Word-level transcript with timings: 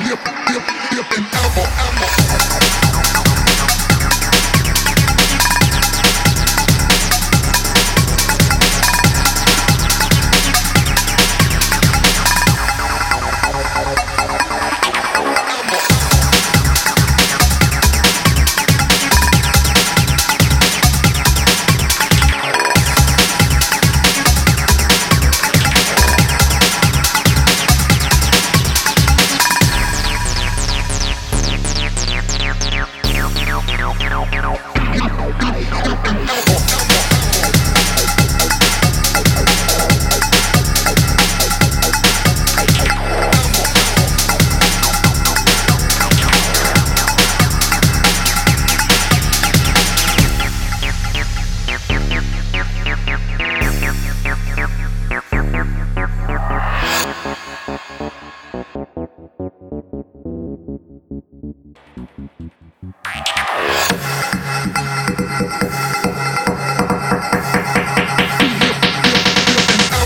dip, 0.00 0.24
dip, 0.46 0.62
dip, 0.90 1.18
and 1.18 1.26
elbow, 1.34 1.66
elbow. 1.78 3.31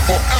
Thank 0.07 0.36